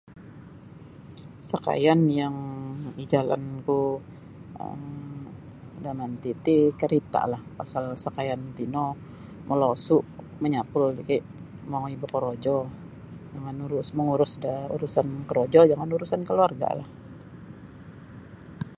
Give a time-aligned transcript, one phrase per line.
[1.49, 2.35] Sakaian yang
[2.97, 3.81] mijalanku
[4.63, 4.81] um
[5.85, 8.85] jaman titi ialah kerita lah, pasal sakaian tino
[9.47, 9.97] moluso
[10.43, 10.83] menyapul
[11.71, 12.57] mongoi bekorojo
[13.99, 16.89] mengurus da urusan korojo dangan urusan keluarga lah.